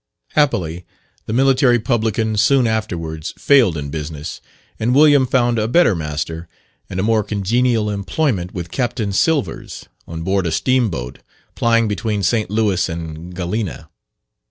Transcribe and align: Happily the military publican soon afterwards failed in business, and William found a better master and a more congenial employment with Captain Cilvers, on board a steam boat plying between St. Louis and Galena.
Happily 0.29 0.83
the 1.27 1.31
military 1.33 1.77
publican 1.77 2.35
soon 2.35 2.65
afterwards 2.65 3.35
failed 3.37 3.77
in 3.77 3.91
business, 3.91 4.41
and 4.79 4.95
William 4.95 5.27
found 5.27 5.59
a 5.59 5.67
better 5.67 5.93
master 5.93 6.47
and 6.89 6.99
a 6.99 7.03
more 7.03 7.21
congenial 7.23 7.87
employment 7.87 8.51
with 8.51 8.71
Captain 8.71 9.11
Cilvers, 9.13 9.85
on 10.07 10.23
board 10.23 10.47
a 10.47 10.51
steam 10.51 10.89
boat 10.89 11.19
plying 11.53 11.87
between 11.87 12.23
St. 12.23 12.49
Louis 12.49 12.89
and 12.89 13.35
Galena. 13.35 13.91